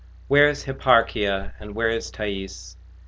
Where's 0.27 0.65
Hipparchia, 0.65 1.53
and 1.59 1.75
where 1.75 1.91
is 1.91 2.09
Thaïs? 2.11 2.75